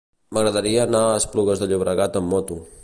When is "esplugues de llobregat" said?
1.21-2.21